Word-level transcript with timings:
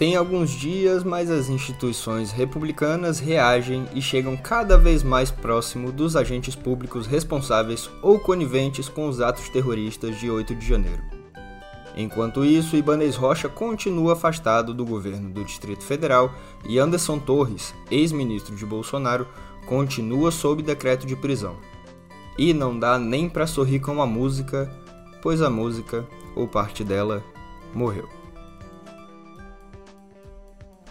Tem 0.00 0.16
alguns 0.16 0.52
dias, 0.52 1.04
mas 1.04 1.30
as 1.30 1.50
instituições 1.50 2.32
republicanas 2.32 3.18
reagem 3.18 3.84
e 3.94 4.00
chegam 4.00 4.34
cada 4.34 4.78
vez 4.78 5.02
mais 5.02 5.30
próximo 5.30 5.92
dos 5.92 6.16
agentes 6.16 6.56
públicos 6.56 7.06
responsáveis 7.06 7.90
ou 8.00 8.18
coniventes 8.18 8.88
com 8.88 9.06
os 9.06 9.20
atos 9.20 9.50
terroristas 9.50 10.18
de 10.18 10.30
8 10.30 10.54
de 10.54 10.66
janeiro. 10.66 11.02
Enquanto 11.94 12.46
isso, 12.46 12.76
Ibanez 12.76 13.14
Rocha 13.14 13.46
continua 13.46 14.14
afastado 14.14 14.72
do 14.72 14.86
governo 14.86 15.28
do 15.28 15.44
Distrito 15.44 15.84
Federal 15.84 16.32
e 16.66 16.78
Anderson 16.78 17.18
Torres, 17.18 17.74
ex-ministro 17.90 18.56
de 18.56 18.64
Bolsonaro, 18.64 19.28
continua 19.66 20.30
sob 20.30 20.62
decreto 20.62 21.06
de 21.06 21.14
prisão. 21.14 21.56
E 22.38 22.54
não 22.54 22.78
dá 22.78 22.98
nem 22.98 23.28
para 23.28 23.46
sorrir 23.46 23.80
com 23.80 24.00
a 24.00 24.06
música, 24.06 24.74
pois 25.20 25.42
a 25.42 25.50
música, 25.50 26.08
ou 26.34 26.48
parte 26.48 26.82
dela, 26.82 27.22
morreu. 27.74 28.19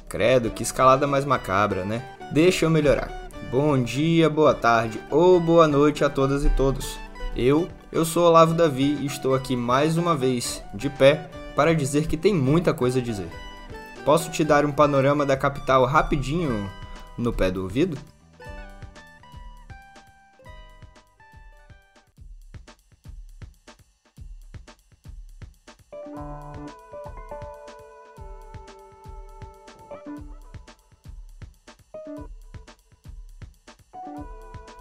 Credo, 0.10 0.50
que 0.50 0.64
escalada 0.64 1.06
mais 1.06 1.24
macabra, 1.24 1.86
né? 1.86 2.04
Deixa 2.32 2.66
eu 2.66 2.70
melhorar. 2.70 3.30
Bom 3.52 3.82
dia, 3.82 4.28
boa 4.28 4.56
tarde 4.56 5.00
ou 5.12 5.40
boa 5.40 5.68
noite 5.68 6.04
a 6.04 6.10
todas 6.10 6.44
e 6.44 6.50
todos. 6.50 6.98
Eu, 7.36 7.70
eu 7.92 8.04
sou 8.04 8.26
Olavo 8.26 8.56
Davi 8.56 8.98
e 9.02 9.06
estou 9.06 9.36
aqui 9.36 9.56
mais 9.56 9.98
uma 9.98 10.16
vez, 10.16 10.64
de 10.74 10.90
pé, 10.90 11.30
para 11.56 11.76
dizer 11.76 12.08
que 12.08 12.18
tem 12.18 12.34
muita 12.34 12.74
coisa 12.74 12.98
a 12.98 13.04
dizer. 13.04 13.30
Posso 14.04 14.32
te 14.32 14.44
dar 14.44 14.66
um 14.66 14.72
panorama 14.72 15.28
da 15.28 15.38
capital 15.38 15.86
rapidinho 15.86 16.68
no 17.16 17.32
pé 17.32 17.52
do 17.52 17.62
ouvido? 17.62 17.96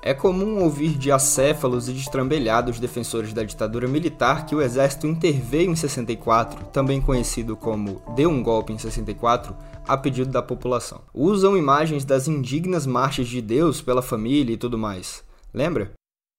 É 0.08 0.14
comum 0.14 0.62
ouvir 0.62 0.96
de 0.96 1.12
acéfalos 1.12 1.86
e 1.86 1.92
destrambelhados 1.92 2.80
defensores 2.80 3.34
da 3.34 3.42
ditadura 3.42 3.86
militar 3.86 4.46
que 4.46 4.54
o 4.54 4.62
exército 4.62 5.06
interveio 5.06 5.70
em 5.70 5.76
64, 5.76 6.64
também 6.68 6.98
conhecido 6.98 7.54
como 7.54 8.00
deu 8.16 8.30
um 8.30 8.42
golpe 8.42 8.72
em 8.72 8.78
64, 8.78 9.54
a 9.86 9.98
pedido 9.98 10.30
da 10.30 10.40
população. 10.40 11.02
Usam 11.12 11.58
imagens 11.58 12.06
das 12.06 12.26
indignas 12.26 12.86
marchas 12.86 13.28
de 13.28 13.42
Deus 13.42 13.82
pela 13.82 14.00
família 14.00 14.54
e 14.54 14.56
tudo 14.56 14.78
mais. 14.78 15.22
Lembra? 15.52 15.92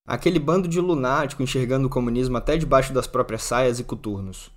Aquele 0.07 0.39
bando 0.39 0.67
de 0.67 0.81
lunático 0.81 1.43
enxergando 1.43 1.85
o 1.85 1.91
comunismo 1.91 2.37
até 2.37 2.57
debaixo 2.57 2.91
das 2.91 3.05
próprias 3.05 3.43
saias 3.43 3.79
e 3.79 3.83
coturnos. 3.83 4.49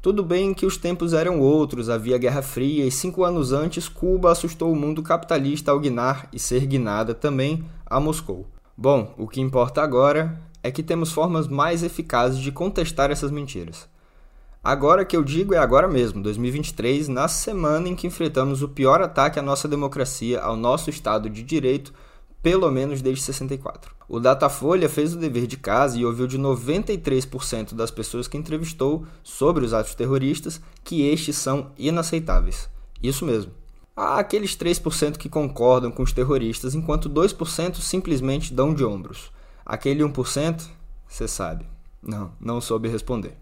Tudo 0.00 0.22
bem 0.22 0.54
que 0.54 0.66
os 0.66 0.76
tempos 0.76 1.12
eram 1.12 1.40
outros, 1.40 1.88
havia 1.88 2.18
Guerra 2.18 2.42
Fria 2.42 2.86
e 2.86 2.92
cinco 2.92 3.24
anos 3.24 3.52
antes 3.52 3.88
Cuba 3.88 4.30
assustou 4.30 4.72
o 4.72 4.76
mundo 4.76 5.02
capitalista 5.02 5.72
ao 5.72 5.80
guinar 5.80 6.28
e 6.32 6.38
ser 6.38 6.64
guinada 6.66 7.12
também 7.12 7.64
a 7.86 8.00
Moscou. 8.00 8.51
Bom, 8.76 9.14
o 9.18 9.28
que 9.28 9.40
importa 9.40 9.82
agora 9.82 10.40
é 10.62 10.70
que 10.70 10.82
temos 10.82 11.12
formas 11.12 11.46
mais 11.46 11.82
eficazes 11.82 12.38
de 12.38 12.50
contestar 12.50 13.10
essas 13.10 13.30
mentiras. 13.30 13.88
Agora 14.64 15.04
que 15.04 15.16
eu 15.16 15.24
digo 15.24 15.54
é 15.54 15.58
agora 15.58 15.88
mesmo, 15.88 16.22
2023, 16.22 17.08
na 17.08 17.26
semana 17.26 17.88
em 17.88 17.96
que 17.96 18.06
enfrentamos 18.06 18.62
o 18.62 18.68
pior 18.68 19.02
ataque 19.02 19.38
à 19.38 19.42
nossa 19.42 19.66
democracia, 19.66 20.40
ao 20.40 20.56
nosso 20.56 20.88
Estado 20.88 21.28
de 21.28 21.42
Direito, 21.42 21.92
pelo 22.40 22.70
menos 22.70 23.02
desde 23.02 23.24
64. 23.24 23.92
O 24.08 24.20
Datafolha 24.20 24.88
fez 24.88 25.14
o 25.14 25.18
dever 25.18 25.46
de 25.46 25.56
casa 25.56 25.98
e 25.98 26.04
ouviu 26.04 26.26
de 26.26 26.38
93% 26.38 27.74
das 27.74 27.90
pessoas 27.90 28.28
que 28.28 28.36
entrevistou 28.36 29.04
sobre 29.22 29.64
os 29.64 29.74
atos 29.74 29.94
terroristas 29.94 30.60
que 30.84 31.08
estes 31.08 31.36
são 31.36 31.72
inaceitáveis. 31.76 32.68
Isso 33.02 33.24
mesmo. 33.24 33.61
Há 33.94 34.18
aqueles 34.18 34.56
3% 34.56 35.18
que 35.18 35.28
concordam 35.28 35.90
com 35.90 36.02
os 36.02 36.12
terroristas, 36.12 36.74
enquanto 36.74 37.10
2% 37.10 37.76
simplesmente 37.76 38.54
dão 38.54 38.72
de 38.72 38.82
ombros. 38.84 39.30
Aquele 39.66 40.02
1%, 40.02 40.66
você 41.06 41.28
sabe. 41.28 41.66
Não, 42.02 42.32
não 42.40 42.58
soube 42.58 42.88
responder. 42.88 43.36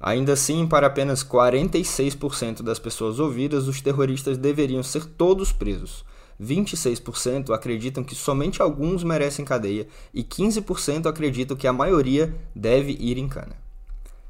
Ainda 0.00 0.32
assim, 0.32 0.66
para 0.66 0.86
apenas 0.86 1.22
46% 1.22 2.62
das 2.62 2.78
pessoas 2.78 3.20
ouvidas, 3.20 3.68
os 3.68 3.82
terroristas 3.82 4.38
deveriam 4.38 4.82
ser 4.82 5.04
todos 5.04 5.52
presos. 5.52 6.02
26% 6.40 7.54
acreditam 7.54 8.02
que 8.02 8.14
somente 8.14 8.62
alguns 8.62 9.04
merecem 9.04 9.44
cadeia 9.44 9.86
e 10.14 10.24
15% 10.24 11.06
acreditam 11.06 11.56
que 11.56 11.68
a 11.68 11.72
maioria 11.72 12.34
deve 12.56 12.92
ir 12.98 13.18
em 13.18 13.28
cana 13.28 13.61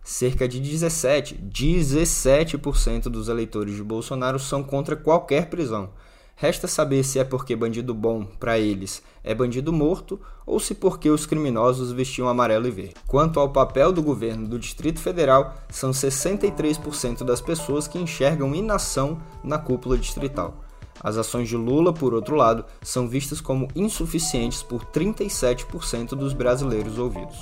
cerca 0.03 0.49
de 0.49 0.61
17, 0.61 1.37
17% 1.37 3.05
dos 3.05 3.29
eleitores 3.29 3.77
de 3.77 3.83
Bolsonaro 3.83 4.39
são 4.39 4.63
contra 4.63 4.97
qualquer 4.97 5.49
prisão. 5.49 5.91
Resta 6.35 6.67
saber 6.67 7.05
se 7.05 7.19
é 7.21 7.25
porque 7.25 7.55
bandido 7.55 7.95
bom, 7.95 8.25
para 8.25 8.59
eles, 8.59 9.03
é 9.23 9.33
bandido 9.33 9.73
morto 9.73 10.21
ou 10.45 10.59
se 10.59 10.75
porque 10.75 11.09
os 11.09 11.25
criminosos 11.25 11.93
vestiam 11.93 12.29
amarelo 12.29 12.67
e 12.67 12.71
verde. 12.71 12.95
Quanto 13.07 13.39
ao 13.39 13.51
papel 13.51 13.93
do 13.93 14.03
governo 14.03 14.49
do 14.49 14.59
Distrito 14.59 14.99
Federal, 14.99 15.57
são 15.71 15.93
63% 15.93 17.23
das 17.23 17.41
pessoas 17.41 17.87
que 17.87 17.99
enxergam 17.99 18.55
inação 18.55 19.23
na 19.45 19.57
cúpula 19.57 19.97
distrital. 19.97 20.65
As 21.01 21.17
ações 21.17 21.49
de 21.49 21.57
Lula, 21.57 21.93
por 21.93 22.13
outro 22.13 22.35
lado, 22.35 22.65
são 22.83 23.09
vistas 23.09 23.41
como 23.41 23.69
insuficientes 23.75 24.63
por 24.63 24.85
37% 24.87 26.11
dos 26.11 26.33
brasileiros 26.33 26.99
ouvidos. 26.99 27.39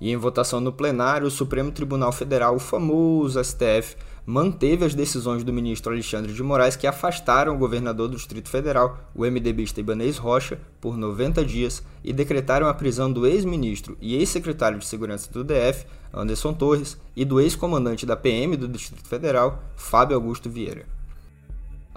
E 0.00 0.12
em 0.12 0.16
votação 0.16 0.60
no 0.60 0.72
plenário, 0.72 1.26
o 1.26 1.30
Supremo 1.30 1.72
Tribunal 1.72 2.12
Federal, 2.12 2.54
o 2.54 2.60
famoso 2.60 3.42
STF, 3.42 3.96
manteve 4.24 4.84
as 4.84 4.94
decisões 4.94 5.42
do 5.42 5.52
ministro 5.52 5.90
Alexandre 5.90 6.32
de 6.32 6.42
Moraes 6.42 6.76
que 6.76 6.86
afastaram 6.86 7.54
o 7.54 7.58
governador 7.58 8.08
do 8.08 8.16
Distrito 8.16 8.50
Federal, 8.50 8.98
o 9.14 9.24
MDBista 9.24 9.80
Ibanez 9.80 10.18
Rocha, 10.18 10.60
por 10.80 10.96
90 10.96 11.44
dias 11.44 11.82
e 12.04 12.12
decretaram 12.12 12.68
a 12.68 12.74
prisão 12.74 13.10
do 13.10 13.26
ex-ministro 13.26 13.96
e 14.00 14.14
ex-secretário 14.16 14.78
de 14.78 14.86
Segurança 14.86 15.32
do 15.32 15.42
DF, 15.42 15.86
Anderson 16.12 16.52
Torres, 16.52 16.98
e 17.16 17.24
do 17.24 17.40
ex-comandante 17.40 18.04
da 18.04 18.16
PM 18.16 18.54
do 18.56 18.68
Distrito 18.68 19.08
Federal, 19.08 19.62
Fábio 19.76 20.14
Augusto 20.14 20.48
Vieira. 20.48 20.97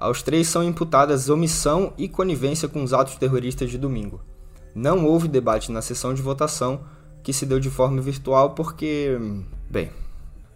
Aos 0.02 0.24
três 0.24 0.48
são 0.48 0.64
imputadas 0.64 1.30
omissão 1.30 1.94
e 1.96 2.08
conivência 2.08 2.68
com 2.68 2.84
os 2.84 2.92
atos 2.92 3.18
terroristas 3.18 3.70
de 3.70 3.78
domingo. 3.78 4.20
Não 4.74 5.06
houve 5.06 5.28
debate 5.28 5.72
na 5.72 5.80
sessão 5.80 6.12
de 6.12 6.24
votação, 6.24 6.82
que 7.22 7.32
se 7.32 7.46
deu 7.46 7.60
de 7.60 7.70
forma 7.70 8.02
virtual 8.02 8.56
porque. 8.56 9.16
Bem, 9.70 9.92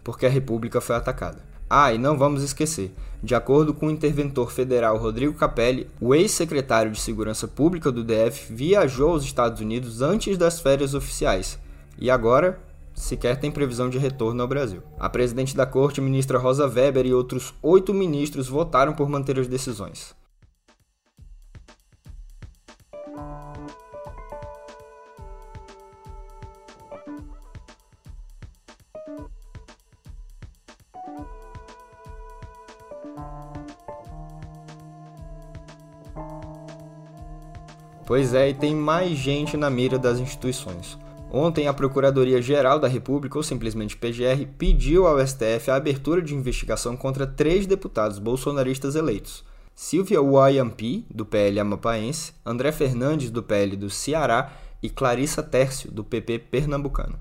porque 0.02 0.26
a 0.26 0.28
República 0.28 0.80
foi 0.80 0.96
atacada. 0.96 1.38
Ah, 1.70 1.92
e 1.92 1.98
não 1.98 2.18
vamos 2.18 2.42
esquecer, 2.42 2.92
de 3.22 3.36
acordo 3.36 3.72
com 3.72 3.86
o 3.86 3.90
interventor 3.90 4.50
federal 4.50 4.98
Rodrigo 4.98 5.34
Capelli, 5.34 5.88
o 6.00 6.12
ex-secretário 6.12 6.90
de 6.90 7.00
Segurança 7.00 7.46
Pública 7.46 7.92
do 7.92 8.02
DF 8.02 8.52
viajou 8.52 9.10
aos 9.10 9.22
Estados 9.22 9.60
Unidos 9.60 10.02
antes 10.02 10.36
das 10.36 10.58
férias 10.58 10.92
oficiais 10.92 11.56
e 11.96 12.10
agora 12.10 12.58
sequer 12.96 13.38
tem 13.38 13.50
previsão 13.50 13.88
de 13.88 13.98
retorno 13.98 14.42
ao 14.42 14.48
Brasil. 14.48 14.82
A 14.98 15.08
presidente 15.08 15.54
da 15.54 15.66
corte, 15.66 16.00
ministra 16.00 16.38
Rosa 16.38 16.66
Weber, 16.66 17.06
e 17.06 17.14
outros 17.14 17.54
oito 17.62 17.92
ministros 17.92 18.48
votaram 18.48 18.94
por 18.94 19.08
manter 19.08 19.38
as 19.38 19.46
decisões. 19.46 20.16
Pois 38.06 38.32
é, 38.32 38.48
e 38.48 38.54
tem 38.54 38.74
mais 38.74 39.18
gente 39.18 39.56
na 39.56 39.68
mira 39.68 39.98
das 39.98 40.20
instituições. 40.20 40.96
Ontem, 41.38 41.68
a 41.68 41.74
Procuradoria-Geral 41.74 42.78
da 42.78 42.88
República, 42.88 43.36
ou 43.36 43.42
simplesmente 43.42 43.94
PGR, 43.94 44.46
pediu 44.56 45.06
ao 45.06 45.20
STF 45.20 45.70
a 45.70 45.76
abertura 45.76 46.22
de 46.22 46.34
investigação 46.34 46.96
contra 46.96 47.26
três 47.26 47.66
deputados 47.66 48.18
bolsonaristas 48.18 48.94
eleitos: 48.96 49.44
Silvia 49.74 50.22
Uayampi, 50.22 51.04
do 51.14 51.26
PL 51.26 51.60
Amapaense, 51.60 52.32
André 52.42 52.72
Fernandes, 52.72 53.30
do 53.30 53.42
PL 53.42 53.76
do 53.76 53.90
Ceará 53.90 54.50
e 54.82 54.88
Clarissa 54.88 55.42
Tércio, 55.42 55.90
do 55.90 56.02
PP 56.02 56.38
pernambucano. 56.38 57.18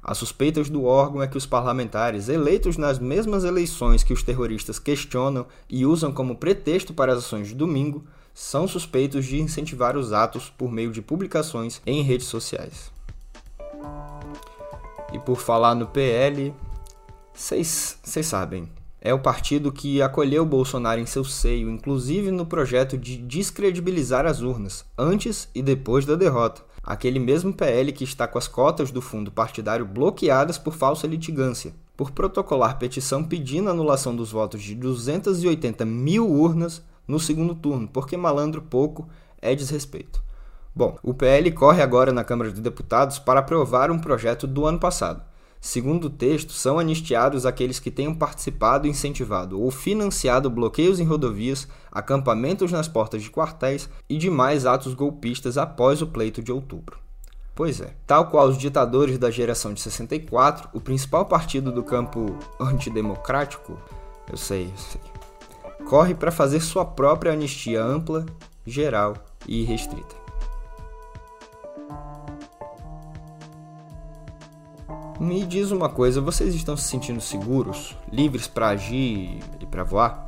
As 0.00 0.16
suspeitas 0.16 0.70
do 0.70 0.84
órgão 0.84 1.20
é 1.20 1.26
que 1.26 1.36
os 1.36 1.44
parlamentares, 1.44 2.28
eleitos 2.28 2.76
nas 2.76 3.00
mesmas 3.00 3.42
eleições 3.42 4.04
que 4.04 4.12
os 4.12 4.22
terroristas 4.22 4.78
questionam 4.78 5.44
e 5.68 5.84
usam 5.84 6.12
como 6.12 6.36
pretexto 6.36 6.94
para 6.94 7.10
as 7.10 7.18
ações 7.18 7.48
de 7.48 7.54
domingo, 7.56 8.04
são 8.32 8.68
suspeitos 8.68 9.26
de 9.26 9.40
incentivar 9.40 9.96
os 9.96 10.12
atos 10.12 10.48
por 10.56 10.70
meio 10.70 10.92
de 10.92 11.02
publicações 11.02 11.82
em 11.84 12.02
redes 12.02 12.28
sociais. 12.28 12.94
E 15.12 15.18
por 15.18 15.36
falar 15.36 15.74
no 15.74 15.86
PL, 15.86 16.54
vocês 17.32 17.98
sabem, 18.22 18.68
é 19.00 19.14
o 19.14 19.18
partido 19.18 19.70
que 19.70 20.02
acolheu 20.02 20.44
Bolsonaro 20.44 21.00
em 21.00 21.06
seu 21.06 21.24
seio, 21.24 21.70
inclusive 21.70 22.30
no 22.30 22.44
projeto 22.44 22.98
de 22.98 23.16
descredibilizar 23.16 24.26
as 24.26 24.40
urnas, 24.40 24.84
antes 24.98 25.48
e 25.54 25.62
depois 25.62 26.04
da 26.04 26.16
derrota. 26.16 26.62
aquele 26.82 27.18
mesmo 27.18 27.52
PL 27.52 27.92
que 27.92 28.04
está 28.04 28.28
com 28.28 28.38
as 28.38 28.46
cotas 28.46 28.90
do 28.90 29.02
fundo 29.02 29.30
partidário 29.30 29.84
bloqueadas 29.84 30.56
por 30.56 30.72
falsa 30.72 31.06
litigância, 31.06 31.74
por 31.96 32.12
protocolar 32.12 32.78
petição 32.78 33.24
pedindo 33.24 33.68
anulação 33.68 34.14
dos 34.14 34.30
votos 34.30 34.62
de 34.62 34.74
280 34.74 35.84
mil 35.84 36.28
urnas 36.28 36.82
no 37.06 37.18
segundo 37.18 37.54
turno, 37.54 37.88
porque 37.88 38.16
malandro 38.16 38.62
pouco 38.62 39.08
é 39.40 39.54
desrespeito. 39.54 40.25
Bom, 40.76 40.98
o 41.02 41.14
PL 41.14 41.50
corre 41.52 41.80
agora 41.80 42.12
na 42.12 42.22
Câmara 42.22 42.50
dos 42.50 42.60
Deputados 42.60 43.18
para 43.18 43.40
aprovar 43.40 43.90
um 43.90 43.98
projeto 43.98 44.46
do 44.46 44.66
ano 44.66 44.78
passado. 44.78 45.22
Segundo 45.58 46.04
o 46.04 46.10
texto, 46.10 46.52
são 46.52 46.78
anistiados 46.78 47.46
aqueles 47.46 47.78
que 47.78 47.90
tenham 47.90 48.14
participado, 48.14 48.86
incentivado 48.86 49.58
ou 49.58 49.70
financiado 49.70 50.50
bloqueios 50.50 51.00
em 51.00 51.04
rodovias, 51.04 51.66
acampamentos 51.90 52.70
nas 52.70 52.86
portas 52.86 53.22
de 53.22 53.30
quartéis 53.30 53.88
e 54.06 54.18
demais 54.18 54.66
atos 54.66 54.92
golpistas 54.92 55.56
após 55.56 56.02
o 56.02 56.08
pleito 56.08 56.42
de 56.42 56.52
outubro. 56.52 56.98
Pois 57.54 57.80
é, 57.80 57.94
tal 58.06 58.26
qual 58.26 58.46
os 58.46 58.58
ditadores 58.58 59.16
da 59.16 59.30
geração 59.30 59.72
de 59.72 59.80
64, 59.80 60.68
o 60.74 60.80
principal 60.80 61.24
partido 61.24 61.72
do 61.72 61.82
campo 61.82 62.38
antidemocrático, 62.60 63.78
eu 64.30 64.36
sei, 64.36 64.64
eu 64.64 64.76
sei, 64.76 65.00
corre 65.86 66.14
para 66.14 66.30
fazer 66.30 66.60
sua 66.60 66.84
própria 66.84 67.32
anistia 67.32 67.82
ampla, 67.82 68.26
geral 68.66 69.14
e 69.48 69.64
restrita. 69.64 70.25
Me 75.18 75.46
diz 75.46 75.70
uma 75.70 75.88
coisa, 75.88 76.20
vocês 76.20 76.54
estão 76.54 76.76
se 76.76 76.88
sentindo 76.88 77.22
seguros, 77.22 77.96
livres 78.12 78.46
para 78.46 78.68
agir 78.68 79.38
e 79.58 79.64
para 79.64 79.82
voar? 79.82 80.26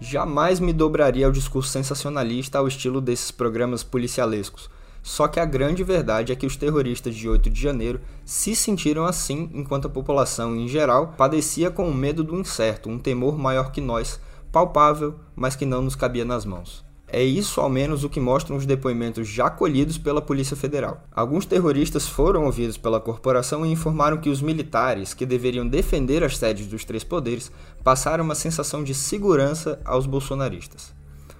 Jamais 0.00 0.58
me 0.58 0.72
dobraria 0.72 1.24
ao 1.24 1.30
discurso 1.30 1.70
sensacionalista 1.70 2.58
ao 2.58 2.66
estilo 2.66 3.00
desses 3.00 3.30
programas 3.30 3.84
policialescos. 3.84 4.68
Só 5.04 5.28
que 5.28 5.38
a 5.38 5.44
grande 5.44 5.84
verdade 5.84 6.32
é 6.32 6.36
que 6.36 6.46
os 6.46 6.56
terroristas 6.56 7.14
de 7.14 7.28
8 7.28 7.48
de 7.48 7.62
janeiro 7.62 8.00
se 8.24 8.56
sentiram 8.56 9.06
assim 9.06 9.50
enquanto 9.54 9.86
a 9.86 9.90
população 9.90 10.56
em 10.56 10.66
geral 10.66 11.14
padecia 11.16 11.70
com 11.70 11.88
o 11.88 11.94
medo 11.94 12.24
do 12.24 12.36
incerto, 12.36 12.90
um 12.90 12.98
temor 12.98 13.38
maior 13.38 13.70
que 13.70 13.80
nós, 13.80 14.20
palpável, 14.50 15.14
mas 15.36 15.54
que 15.54 15.64
não 15.64 15.80
nos 15.80 15.94
cabia 15.94 16.24
nas 16.24 16.44
mãos. 16.44 16.87
É 17.10 17.22
isso 17.22 17.58
ao 17.60 17.70
menos 17.70 18.04
o 18.04 18.08
que 18.08 18.20
mostram 18.20 18.54
os 18.56 18.66
depoimentos 18.66 19.26
já 19.26 19.48
colhidos 19.48 19.96
pela 19.96 20.20
Polícia 20.20 20.54
Federal. 20.54 21.02
Alguns 21.10 21.46
terroristas 21.46 22.06
foram 22.06 22.44
ouvidos 22.44 22.76
pela 22.76 23.00
corporação 23.00 23.64
e 23.64 23.72
informaram 23.72 24.18
que 24.18 24.28
os 24.28 24.42
militares, 24.42 25.14
que 25.14 25.24
deveriam 25.24 25.66
defender 25.66 26.22
as 26.22 26.36
sedes 26.36 26.66
dos 26.66 26.84
três 26.84 27.02
poderes, 27.02 27.50
passaram 27.82 28.22
uma 28.22 28.34
sensação 28.34 28.84
de 28.84 28.92
segurança 28.92 29.80
aos 29.86 30.04
bolsonaristas. 30.04 30.92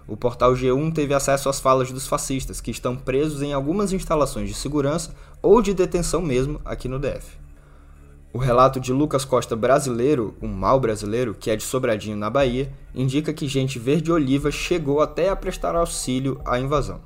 O 0.06 0.17
portal 0.17 0.55
G1 0.55 0.94
teve 0.94 1.12
acesso 1.12 1.50
às 1.50 1.61
falas 1.61 1.93
dos 1.93 2.06
fascistas, 2.06 2.62
que 2.62 2.71
estão 2.71 2.97
presos 2.97 3.43
em 3.43 3.53
algumas 3.53 3.93
instalações 3.93 4.49
de 4.49 4.55
segurança 4.55 5.14
ou 5.43 5.61
de 5.61 5.75
detenção 5.75 6.23
mesmo 6.23 6.62
aqui 6.64 6.88
no 6.88 6.99
DF. 6.99 7.48
O 8.31 8.37
relato 8.37 8.79
de 8.79 8.93
Lucas 8.93 9.25
Costa 9.25 9.57
brasileiro, 9.57 10.37
um 10.43 10.49
mal 10.49 10.79
brasileiro, 10.79 11.35
que 11.35 11.51
é 11.51 11.57
de 11.57 11.63
Sobradinho, 11.63 12.17
na 12.17 12.29
Bahia, 12.29 12.71
indica 12.95 13.33
que 13.33 13.49
gente 13.49 13.79
verde-oliva 13.79 14.51
chegou 14.51 15.01
até 15.01 15.31
a 15.31 15.37
prestar 15.37 15.75
auxílio 15.75 16.39
à 16.45 16.61
invasão. 16.61 17.01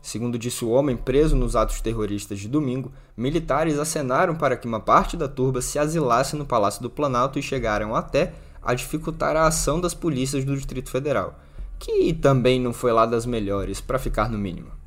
Segundo 0.00 0.38
disse 0.38 0.64
o 0.64 0.70
homem 0.70 0.96
preso 0.96 1.34
nos 1.34 1.56
atos 1.56 1.80
terroristas 1.80 2.38
de 2.38 2.48
domingo, 2.48 2.92
militares 3.16 3.76
acenaram 3.76 4.36
para 4.36 4.56
que 4.56 4.68
uma 4.68 4.78
parte 4.78 5.16
da 5.16 5.26
turba 5.26 5.60
se 5.60 5.80
asilasse 5.80 6.36
no 6.36 6.46
Palácio 6.46 6.80
do 6.80 6.88
Planalto 6.88 7.40
e 7.40 7.42
chegaram 7.42 7.96
até 7.96 8.34
a 8.62 8.72
dificultar 8.72 9.34
a 9.34 9.48
ação 9.48 9.80
das 9.80 9.94
polícias 9.94 10.44
do 10.44 10.54
Distrito 10.54 10.90
Federal, 10.90 11.40
que 11.76 12.14
também 12.14 12.60
não 12.60 12.72
foi 12.72 12.92
lá 12.92 13.04
das 13.04 13.26
melhores, 13.26 13.80
para 13.80 13.98
ficar 13.98 14.30
no 14.30 14.38
mínimo. 14.38 14.77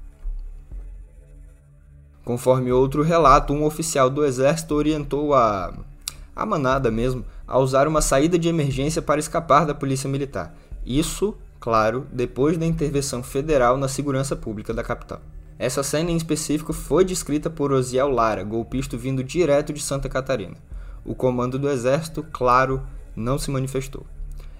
Conforme 2.24 2.72
outro 2.72 3.02
relato, 3.02 3.54
um 3.54 3.64
oficial 3.66 4.10
do 4.10 4.24
exército 4.24 4.76
orientou 4.76 5.34
a 5.34 5.74
a 6.36 6.46
manada 6.46 6.90
mesmo 6.90 7.26
a 7.48 7.60
usar 7.60 7.88
uma 7.88 8.02
saída 8.02 8.40
de 8.40 8.48
emergência 8.48 9.02
para 9.02 9.20
escapar 9.20 9.66
da 9.66 9.76
polícia 9.76 10.10
militar. 10.10 10.56
Isso, 10.86 11.36
claro, 11.60 12.08
depois 12.12 12.58
da 12.58 12.66
intervenção 12.66 13.22
federal 13.22 13.78
na 13.78 13.88
segurança 13.88 14.36
pública 14.36 14.74
da 14.74 14.84
capital. 14.84 15.22
Essa 15.60 15.84
cena 15.84 16.10
em 16.10 16.16
específico 16.16 16.74
foi 16.74 17.06
descrita 17.06 17.50
por 17.50 17.72
Osiel 17.72 18.10
Lara, 18.10 18.44
golpista 18.44 18.98
vindo 18.98 19.24
direto 19.24 19.72
de 19.72 19.82
Santa 19.82 20.10
Catarina. 20.10 20.56
O 21.06 21.14
comando 21.14 21.60
do 21.60 21.70
exército, 21.70 22.26
claro, 22.32 22.82
não 23.16 23.38
se 23.38 23.52
manifestou. 23.52 24.06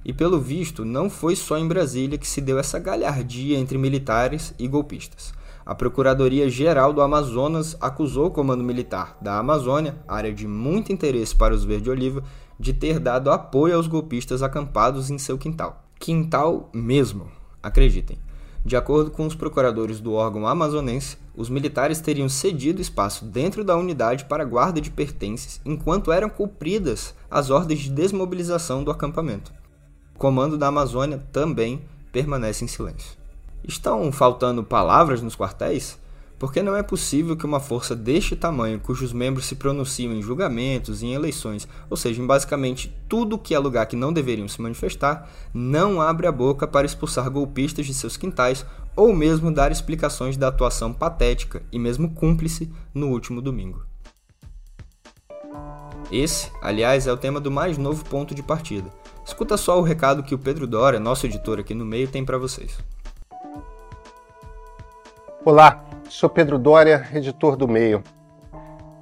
E 0.04 0.12
pelo 0.12 0.40
visto, 0.40 0.84
não 0.84 1.10
foi 1.10 1.36
só 1.36 1.58
em 1.58 1.68
Brasília 1.68 2.18
que 2.18 2.28
se 2.28 2.42
deu 2.42 2.60
essa 2.60 2.78
galhardia 2.78 3.58
entre 3.58 3.78
militares 3.78 4.54
e 4.60 4.68
golpistas 4.68 5.34
a 5.66 5.76
Procuradoria-Geral 5.76 6.92
do 6.92 7.02
Amazonas 7.02 7.78
acusou 7.80 8.28
o 8.28 8.32
Comando 8.32 8.64
Militar 8.64 9.18
da 9.22 9.38
Amazônia, 9.38 9.96
área 10.08 10.34
de 10.34 10.48
muito 10.48 10.92
interesse 10.92 11.36
para 11.36 11.54
os 11.54 11.64
verde-oliva, 11.64 12.24
de 12.60 12.74
ter 12.74 13.00
dado 13.00 13.32
apoio 13.32 13.76
aos 13.76 13.88
golpistas 13.88 14.42
acampados 14.42 15.10
em 15.10 15.18
seu 15.18 15.38
quintal. 15.38 15.84
Quintal 16.00 16.70
mesmo, 16.74 17.28
acreditem. 17.62 18.18
De 18.64 18.76
acordo 18.76 19.10
com 19.10 19.26
os 19.26 19.34
procuradores 19.34 20.00
do 20.00 20.14
órgão 20.14 20.48
amazonense, 20.48 21.18
os 21.36 21.50
militares 21.50 22.00
teriam 22.00 22.30
cedido 22.30 22.82
espaço 22.82 23.26
dentro 23.26 23.64
da 23.64 23.76
unidade 23.76 24.26
para 24.26 24.46
guarda 24.46 24.80
de 24.80 24.92
pertences 24.92 25.60
enquanto 25.66 26.12
eram 26.12 26.30
cumpridas 26.30 27.16
as 27.30 27.50
ordens 27.50 27.80
de 27.80 27.90
desmobilização 27.90 28.84
do 28.84 28.92
acampamento. 28.92 29.52
O 30.16 30.20
comando 30.20 30.58
da 30.58 30.68
Amazônia 30.68 31.24
também 31.32 31.82
permanece 32.12 32.64
em 32.64 32.68
silêncio. 32.68 33.21
Estão 33.68 34.12
faltando 34.12 34.64
palavras 34.64 35.22
nos 35.22 35.36
quartéis? 35.36 36.00
Porque 36.40 36.64
não 36.64 36.76
é 36.76 36.82
possível 36.82 37.38
que 37.38 37.46
uma 37.46 37.60
força 37.60 37.96
deste 37.96 38.36
tamanho, 38.36 38.80
cujos 38.80 39.14
membros 39.14 39.46
se 39.46 39.54
pronunciam 39.54 40.12
em 40.12 40.24
julgamentos, 40.24 41.04
em 41.04 41.14
eleições, 41.14 41.68
ou 41.88 41.96
seja, 41.96 42.20
em 42.20 42.26
basicamente 42.26 42.92
tudo 43.08 43.38
que 43.38 43.54
é 43.54 43.60
lugar 43.60 43.86
que 43.86 43.96
não 43.96 44.12
deveriam 44.12 44.48
se 44.48 44.60
manifestar, 44.60 45.30
não 45.54 46.02
abre 46.02 46.26
a 46.26 46.32
boca 46.32 46.68
para 46.68 46.88
expulsar 46.88 47.30
golpistas 47.30 47.86
de 47.86 47.94
seus 47.94 48.18
quintais 48.18 48.66
ou 48.96 49.14
mesmo 49.14 49.54
dar 49.54 49.72
explicações 49.72 50.36
da 50.36 50.48
atuação 50.48 50.92
patética 50.92 51.62
e 51.72 51.78
mesmo 51.78 52.10
cúmplice 52.16 52.72
no 52.92 53.10
último 53.10 53.40
domingo. 53.40 53.86
Esse, 56.12 56.52
aliás, 56.60 57.06
é 57.06 57.14
o 57.14 57.18
tema 57.18 57.40
do 57.40 57.52
mais 57.52 57.78
novo 57.78 58.04
ponto 58.06 58.34
de 58.34 58.42
partida. 58.42 58.90
Escuta 59.24 59.56
só 59.58 59.80
o 59.80 59.84
recado 59.84 60.24
que 60.24 60.34
o 60.34 60.40
Pedro 60.40 60.66
Dória, 60.66 61.00
nosso 61.00 61.28
editor 61.28 61.60
aqui 61.60 61.76
no 61.76 61.86
meio, 61.86 62.08
tem 62.08 62.26
para 62.26 62.40
vocês. 62.40 62.78
Olá, 65.44 65.84
sou 66.08 66.30
Pedro 66.30 66.60
Dória, 66.60 67.10
editor 67.16 67.56
do 67.56 67.68
Meio. 67.68 68.04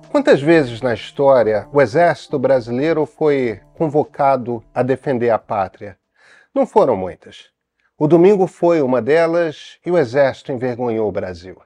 Quantas 0.10 0.42
vezes 0.42 0.80
na 0.80 0.94
história 0.94 1.68
o 1.74 1.82
exército 1.82 2.40
brasileiro 2.40 3.06
foi 3.06 3.60
convocado 3.74 4.64
a 4.74 4.82
defender 4.82 5.32
a 5.32 5.38
pátria? 5.38 6.00
Não 6.56 6.66
foram 6.66 6.96
muitas. 6.96 7.50
O 7.98 8.08
domingo 8.08 8.48
foi 8.48 8.82
uma 8.82 9.02
delas 9.02 9.80
e 9.86 9.92
o 9.92 9.98
exército 9.98 10.54
envergonhou 10.54 11.10
o 11.10 11.12
Brasil. 11.12 11.62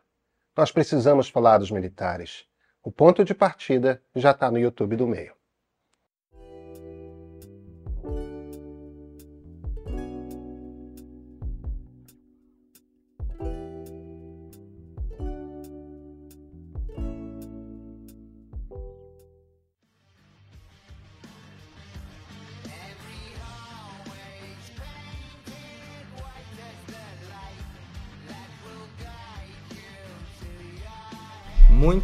Nós 0.58 0.72
precisamos 0.72 1.30
falar 1.30 1.60
dos 1.60 1.70
militares. 1.70 2.46
O 2.82 2.92
ponto 2.92 3.24
de 3.24 3.36
partida 3.36 4.02
já 4.16 4.32
está 4.32 4.50
no 4.50 4.58
YouTube 4.58 4.96
do 4.96 5.06
Meio. 5.06 5.36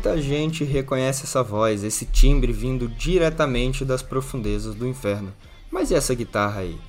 Muita 0.02 0.22
gente 0.22 0.64
reconhece 0.64 1.26
essa 1.26 1.44
voz, 1.44 1.84
esse 1.84 2.06
timbre 2.06 2.54
vindo 2.54 2.88
diretamente 2.88 3.84
das 3.84 4.02
profundezas 4.02 4.74
do 4.74 4.88
inferno. 4.88 5.34
Mas 5.70 5.92
e 5.92 5.94
essa 5.94 6.16
guitarra 6.16 6.62
aí? 6.62 6.80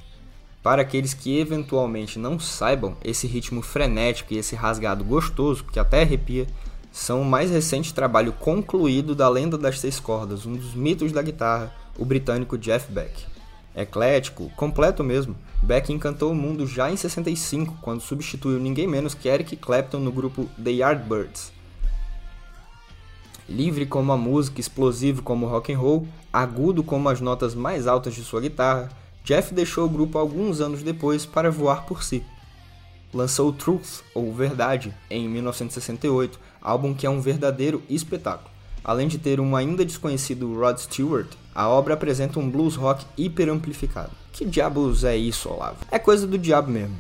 Para 0.62 0.82
aqueles 0.82 1.12
que 1.12 1.36
eventualmente 1.36 2.20
não 2.20 2.38
saibam, 2.38 2.96
esse 3.02 3.26
ritmo 3.26 3.62
frenético 3.62 4.32
e 4.32 4.38
esse 4.38 4.54
rasgado 4.54 5.02
gostoso, 5.02 5.64
que 5.64 5.80
até 5.80 6.02
arrepia, 6.02 6.46
são 6.92 7.22
o 7.22 7.24
mais 7.24 7.50
recente 7.50 7.92
trabalho 7.92 8.32
concluído 8.32 9.12
da 9.12 9.28
lenda 9.28 9.58
das 9.58 9.80
seis 9.80 9.98
cordas, 9.98 10.46
um 10.46 10.52
dos 10.52 10.72
mitos 10.72 11.10
da 11.10 11.20
guitarra, 11.20 11.74
o 11.98 12.04
britânico 12.04 12.56
Jeff 12.56 12.92
Beck. 12.92 13.24
Eclético, 13.74 14.50
completo 14.50 15.02
mesmo, 15.02 15.34
Beck 15.60 15.92
encantou 15.92 16.30
o 16.30 16.36
mundo 16.36 16.64
já 16.64 16.88
em 16.88 16.96
65, 16.96 17.78
quando 17.82 18.02
substituiu 18.02 18.60
ninguém 18.60 18.86
menos 18.86 19.14
que 19.14 19.28
Eric 19.28 19.56
Clapton 19.56 19.98
no 19.98 20.12
grupo 20.12 20.48
The 20.62 20.70
Yardbirds, 20.70 21.50
livre 23.50 23.84
como 23.84 24.12
a 24.12 24.16
música, 24.16 24.60
explosivo 24.60 25.22
como 25.22 25.44
o 25.44 25.48
rock 25.48 25.72
and 25.72 25.78
roll, 25.78 26.06
agudo 26.32 26.82
como 26.82 27.08
as 27.08 27.20
notas 27.20 27.54
mais 27.54 27.86
altas 27.86 28.14
de 28.14 28.22
sua 28.22 28.40
guitarra, 28.40 28.88
Jeff 29.24 29.52
deixou 29.52 29.84
o 29.84 29.88
grupo 29.88 30.16
alguns 30.16 30.60
anos 30.60 30.82
depois 30.82 31.26
para 31.26 31.50
voar 31.50 31.84
por 31.84 32.02
si. 32.02 32.22
lançou 33.12 33.52
Truth, 33.52 34.02
ou 34.14 34.32
Verdade, 34.32 34.94
em 35.10 35.28
1968, 35.28 36.38
álbum 36.62 36.94
que 36.94 37.04
é 37.04 37.10
um 37.10 37.20
verdadeiro 37.20 37.82
espetáculo. 37.90 38.48
Além 38.84 39.08
de 39.08 39.18
ter 39.18 39.40
um 39.40 39.56
ainda 39.56 39.84
desconhecido 39.84 40.54
Rod 40.54 40.78
Stewart, 40.78 41.28
a 41.54 41.68
obra 41.68 41.94
apresenta 41.94 42.38
um 42.38 42.48
blues 42.48 42.76
rock 42.76 43.04
hiperamplificado. 43.18 44.12
Que 44.32 44.44
diabos 44.44 45.04
é 45.04 45.16
isso, 45.16 45.48
Olavo? 45.50 45.78
É 45.90 45.98
coisa 45.98 46.26
do 46.26 46.38
diabo 46.38 46.70
mesmo. 46.70 46.96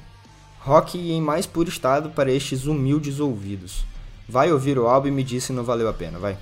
Rock 0.58 0.98
em 0.98 1.22
mais 1.22 1.46
puro 1.46 1.70
estado 1.70 2.10
para 2.10 2.30
estes 2.30 2.66
humildes 2.66 3.18
ouvidos. 3.18 3.84
Vai 4.30 4.52
ouvir 4.52 4.78
o 4.78 4.86
álbum 4.86 5.08
e 5.08 5.10
me 5.10 5.24
diz 5.24 5.42
se 5.42 5.52
não 5.52 5.64
valeu 5.64 5.88
a 5.88 5.92
pena, 5.92 6.16
vai. 6.16 6.38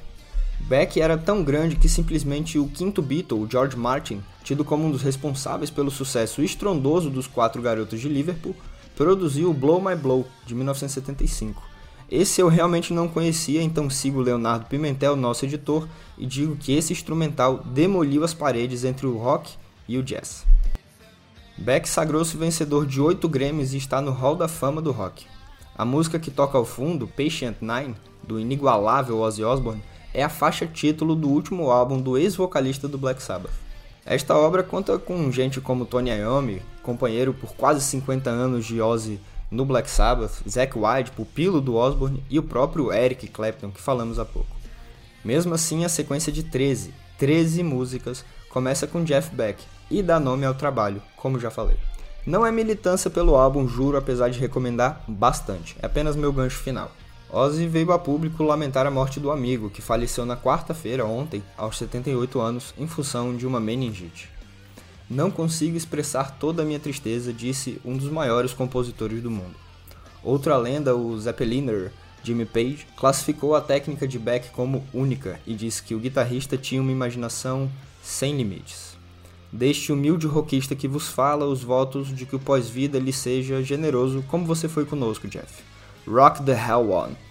Beck 0.60 1.00
era 1.00 1.16
tão 1.16 1.42
grande 1.42 1.76
que 1.76 1.88
simplesmente 1.88 2.58
o 2.58 2.68
quinto 2.68 3.00
Beatle, 3.00 3.48
George 3.50 3.78
Martin, 3.78 4.22
tido 4.44 4.62
como 4.62 4.84
um 4.84 4.90
dos 4.90 5.00
responsáveis 5.00 5.70
pelo 5.70 5.90
sucesso 5.90 6.42
estrondoso 6.42 7.08
dos 7.08 7.26
quatro 7.26 7.62
garotos 7.62 7.98
de 7.98 8.06
Liverpool, 8.06 8.54
produziu 8.94 9.54
Blow 9.54 9.80
My 9.80 9.96
Blow, 9.96 10.26
de 10.44 10.54
1975. 10.54 11.62
Esse 12.10 12.42
eu 12.42 12.48
realmente 12.48 12.92
não 12.92 13.08
conhecia, 13.08 13.62
então 13.62 13.88
sigo 13.88 14.20
Leonardo 14.20 14.66
Pimentel, 14.66 15.16
nosso 15.16 15.46
editor, 15.46 15.88
e 16.18 16.26
digo 16.26 16.56
que 16.56 16.74
esse 16.74 16.92
instrumental 16.92 17.62
demoliu 17.64 18.22
as 18.22 18.34
paredes 18.34 18.84
entre 18.84 19.06
o 19.06 19.16
rock 19.16 19.54
e 19.88 19.96
o 19.96 20.02
jazz. 20.02 20.44
Beck 21.56 21.88
sagrou-se 21.88 22.36
vencedor 22.36 22.84
de 22.84 23.00
oito 23.00 23.30
Grammys 23.30 23.72
e 23.72 23.78
está 23.78 24.02
no 24.02 24.10
Hall 24.10 24.36
da 24.36 24.46
Fama 24.46 24.82
do 24.82 24.92
rock. 24.92 25.24
A 25.78 25.84
música 25.84 26.18
que 26.18 26.32
toca 26.32 26.58
ao 26.58 26.64
fundo, 26.64 27.06
Patient 27.06 27.54
Nine, 27.60 27.94
do 28.24 28.40
inigualável 28.40 29.20
Ozzy 29.20 29.44
Osbourne, 29.44 29.80
é 30.12 30.24
a 30.24 30.28
faixa 30.28 30.66
título 30.66 31.14
do 31.14 31.28
último 31.28 31.70
álbum 31.70 32.00
do 32.00 32.18
ex-vocalista 32.18 32.88
do 32.88 32.98
Black 32.98 33.22
Sabbath. 33.22 33.52
Esta 34.04 34.36
obra 34.36 34.64
conta 34.64 34.98
com 34.98 35.30
gente 35.30 35.60
como 35.60 35.86
Tony 35.86 36.10
Iommi, 36.10 36.60
companheiro 36.82 37.32
por 37.32 37.54
quase 37.54 37.80
50 37.80 38.28
anos 38.28 38.66
de 38.66 38.80
Ozzy 38.80 39.20
no 39.52 39.64
Black 39.64 39.88
Sabbath, 39.88 40.42
Zack 40.48 40.76
White, 40.76 41.12
pupilo 41.12 41.60
do 41.60 41.76
Osbourne, 41.76 42.24
e 42.28 42.40
o 42.40 42.42
próprio 42.42 42.92
Eric 42.92 43.28
Clapton, 43.28 43.70
que 43.70 43.80
falamos 43.80 44.18
há 44.18 44.24
pouco. 44.24 44.56
Mesmo 45.24 45.54
assim, 45.54 45.84
a 45.84 45.88
sequência 45.88 46.32
de 46.32 46.42
13, 46.42 46.92
13 47.18 47.62
músicas, 47.62 48.24
começa 48.50 48.84
com 48.88 49.04
Jeff 49.04 49.32
Beck 49.32 49.62
e 49.88 50.02
dá 50.02 50.18
nome 50.18 50.44
ao 50.44 50.54
trabalho, 50.54 51.00
como 51.16 51.38
já 51.38 51.52
falei. 51.52 51.76
Não 52.28 52.44
é 52.44 52.52
militância 52.52 53.08
pelo 53.08 53.36
álbum, 53.36 53.66
juro, 53.66 53.96
apesar 53.96 54.28
de 54.28 54.38
recomendar 54.38 55.02
bastante, 55.08 55.74
é 55.80 55.86
apenas 55.86 56.14
meu 56.14 56.30
gancho 56.30 56.58
final. 56.58 56.92
Ozzy 57.32 57.66
veio 57.66 57.90
a 57.90 57.98
público 57.98 58.42
lamentar 58.42 58.86
a 58.86 58.90
morte 58.90 59.18
do 59.18 59.30
amigo, 59.30 59.70
que 59.70 59.80
faleceu 59.80 60.26
na 60.26 60.36
quarta-feira, 60.36 61.06
ontem, 61.06 61.42
aos 61.56 61.78
78 61.78 62.38
anos, 62.38 62.74
em 62.76 62.86
função 62.86 63.34
de 63.34 63.46
uma 63.46 63.58
meningite. 63.58 64.28
Não 65.08 65.30
consigo 65.30 65.74
expressar 65.74 66.36
toda 66.38 66.60
a 66.60 66.66
minha 66.66 66.78
tristeza, 66.78 67.32
disse 67.32 67.80
um 67.82 67.96
dos 67.96 68.10
maiores 68.10 68.52
compositores 68.52 69.22
do 69.22 69.30
mundo. 69.30 69.56
Outra 70.22 70.58
lenda, 70.58 70.94
o 70.94 71.18
Zeppeliner, 71.18 71.90
Jimmy 72.22 72.44
Page, 72.44 72.86
classificou 72.94 73.56
a 73.56 73.62
técnica 73.62 74.06
de 74.06 74.18
Beck 74.18 74.50
como 74.50 74.84
única 74.92 75.40
e 75.46 75.54
disse 75.54 75.82
que 75.82 75.94
o 75.94 75.98
guitarrista 75.98 76.58
tinha 76.58 76.82
uma 76.82 76.92
imaginação 76.92 77.70
sem 78.02 78.36
limites. 78.36 78.97
Deste 79.52 79.92
humilde 79.92 80.26
rockista 80.26 80.76
que 80.76 80.86
vos 80.86 81.08
fala 81.08 81.46
os 81.46 81.62
votos 81.62 82.14
de 82.14 82.26
que 82.26 82.36
o 82.36 82.38
pós-vida 82.38 82.98
lhe 82.98 83.12
seja 83.12 83.62
generoso 83.62 84.22
como 84.28 84.44
você 84.44 84.68
foi 84.68 84.84
conosco, 84.84 85.26
Jeff. 85.26 85.62
Rock 86.06 86.42
the 86.42 86.52
Hell 86.52 86.90
On. 86.90 87.27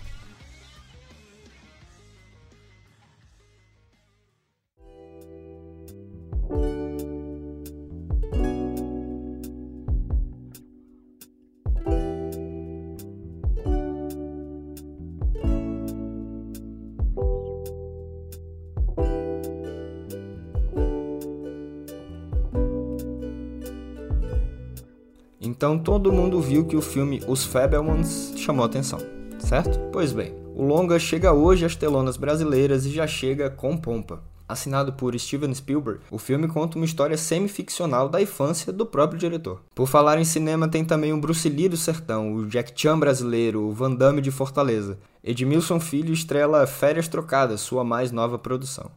Então 25.57 25.75
todo 25.75 26.13
mundo 26.13 26.39
viu 26.39 26.65
que 26.65 26.75
o 26.75 26.81
filme 26.83 27.19
Os 27.27 27.43
Fabelmans 27.43 28.31
chamou 28.37 28.63
atenção, 28.63 28.99
certo? 29.39 29.79
Pois 29.91 30.13
bem, 30.13 30.35
o 30.53 30.63
longa 30.63 30.99
chega 30.99 31.33
hoje 31.33 31.65
às 31.65 31.75
telonas 31.75 32.15
brasileiras 32.15 32.85
e 32.85 32.91
já 32.91 33.07
chega 33.07 33.49
com 33.49 33.75
pompa. 33.75 34.21
Assinado 34.47 34.93
por 34.93 35.17
Steven 35.19 35.51
Spielberg, 35.55 35.99
o 36.11 36.19
filme 36.19 36.47
conta 36.47 36.77
uma 36.77 36.85
história 36.85 37.17
semi-ficcional 37.17 38.07
da 38.07 38.21
infância 38.21 38.71
do 38.71 38.85
próprio 38.85 39.19
diretor. 39.19 39.63
Por 39.73 39.87
falar 39.87 40.19
em 40.19 40.23
cinema, 40.23 40.67
tem 40.67 40.85
também 40.85 41.11
o 41.11 41.19
Bruce 41.19 41.49
Lee 41.49 41.67
do 41.67 41.75
Sertão, 41.75 42.35
o 42.35 42.45
Jack 42.45 42.79
Chan 42.79 42.99
brasileiro, 42.99 43.63
o 43.63 43.73
Van 43.73 43.95
Damme 43.95 44.21
de 44.21 44.29
Fortaleza. 44.29 44.99
Edmilson 45.23 45.79
Filho 45.79 46.13
estrela 46.13 46.67
Férias 46.67 47.07
Trocadas, 47.07 47.61
sua 47.61 47.83
mais 47.83 48.11
nova 48.11 48.37
produção. 48.37 48.91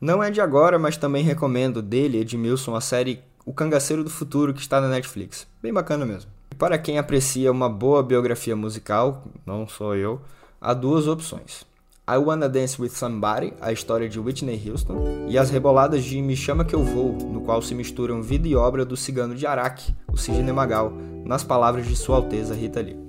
Não 0.00 0.22
é 0.22 0.30
de 0.30 0.40
agora, 0.40 0.78
mas 0.78 0.96
também 0.96 1.24
recomendo 1.24 1.82
dele, 1.82 2.18
Edmilson, 2.18 2.76
a 2.76 2.80
série 2.80 3.24
o 3.46 3.54
Cangaceiro 3.54 4.02
do 4.02 4.10
Futuro, 4.10 4.52
que 4.52 4.60
está 4.60 4.80
na 4.80 4.88
Netflix. 4.88 5.46
Bem 5.62 5.72
bacana 5.72 6.04
mesmo. 6.04 6.28
Para 6.58 6.76
quem 6.76 6.98
aprecia 6.98 7.52
uma 7.52 7.68
boa 7.68 8.02
biografia 8.02 8.56
musical, 8.56 9.22
não 9.46 9.68
sou 9.68 9.94
eu, 9.94 10.20
há 10.60 10.74
duas 10.74 11.06
opções. 11.06 11.64
I 12.08 12.16
Wanna 12.16 12.48
Dance 12.48 12.80
With 12.80 12.90
Somebody, 12.90 13.52
a 13.60 13.72
história 13.72 14.08
de 14.08 14.18
Whitney 14.18 14.60
Houston, 14.68 15.26
e 15.28 15.38
As 15.38 15.50
Reboladas 15.50 16.04
de 16.04 16.20
Me 16.20 16.36
Chama 16.36 16.64
Que 16.64 16.74
Eu 16.74 16.82
Vou, 16.82 17.12
no 17.12 17.40
qual 17.40 17.62
se 17.62 17.74
misturam 17.74 18.20
vida 18.20 18.48
e 18.48 18.56
obra 18.56 18.84
do 18.84 18.96
cigano 18.96 19.34
de 19.34 19.46
Araque, 19.46 19.94
o 20.12 20.16
Sidney 20.16 20.52
Magal, 20.52 20.92
nas 21.24 21.44
palavras 21.44 21.86
de 21.86 21.94
Sua 21.94 22.16
Alteza 22.16 22.54
Rita 22.54 22.80
Lee. 22.80 23.05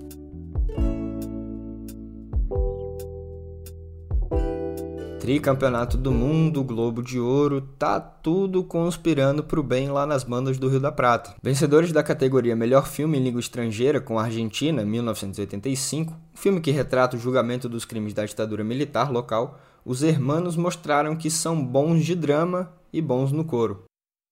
Tricampeonato 5.28 5.98
do 5.98 6.10
Mundo, 6.10 6.64
Globo 6.64 7.04
de 7.04 7.20
Ouro, 7.20 7.60
tá 7.78 8.00
tudo 8.00 8.64
conspirando 8.64 9.44
pro 9.44 9.62
bem 9.62 9.90
lá 9.90 10.06
nas 10.06 10.24
bandas 10.24 10.58
do 10.58 10.70
Rio 10.70 10.80
da 10.80 10.90
Prata. 10.90 11.36
Vencedores 11.44 11.92
da 11.92 12.02
categoria 12.02 12.56
Melhor 12.56 12.88
Filme 12.88 13.18
em 13.18 13.24
Língua 13.26 13.42
Estrangeira 13.42 14.00
com 14.00 14.18
Argentina, 14.18 14.86
1985, 14.86 16.14
um 16.14 16.38
filme 16.38 16.62
que 16.62 16.72
retrata 16.72 17.18
o 17.18 17.20
julgamento 17.20 17.68
dos 17.68 17.84
crimes 17.84 18.14
da 18.14 18.26
ditadura 18.26 18.64
militar 18.64 19.12
local, 19.12 19.60
os 19.84 20.02
hermanos 20.02 20.56
mostraram 20.56 21.14
que 21.14 21.30
são 21.30 21.62
bons 21.62 22.06
de 22.06 22.16
drama 22.16 22.72
e 22.94 23.02
bons 23.02 23.30
no 23.34 23.44
coro. 23.44 23.84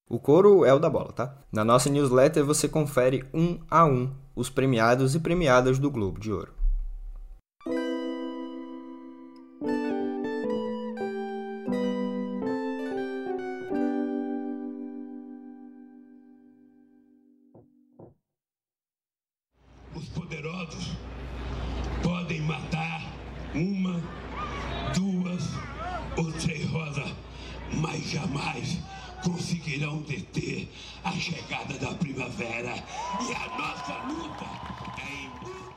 O 0.09 0.17
coro 0.17 0.63
é 0.63 0.73
o 0.73 0.79
da 0.79 0.89
bola, 0.89 1.11
tá? 1.11 1.35
Na 1.51 1.65
nossa 1.65 1.89
newsletter 1.89 2.45
você 2.45 2.69
confere 2.69 3.25
um 3.33 3.59
a 3.69 3.83
um 3.83 4.13
os 4.33 4.49
premiados 4.49 5.13
e 5.13 5.19
premiadas 5.19 5.77
do 5.77 5.91
Globo 5.91 6.21
de 6.21 6.31
Ouro. 6.31 6.53